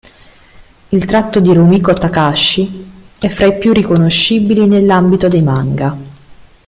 [0.89, 5.95] Il tratto di Rumiko Takahashi è fra i più riconoscibili nell'ambito dei manga.